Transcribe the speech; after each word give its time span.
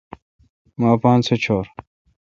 مہ 0.79 0.87
اپاسہ 0.95 1.35
چور۔ 1.43 1.65